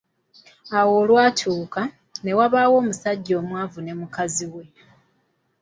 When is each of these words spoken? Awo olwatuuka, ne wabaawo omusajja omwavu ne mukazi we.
Awo 0.77 0.91
olwatuuka, 1.01 1.81
ne 2.23 2.31
wabaawo 2.37 2.75
omusajja 2.81 3.33
omwavu 3.41 3.79
ne 3.83 3.93
mukazi 3.99 4.45
we. 4.53 4.63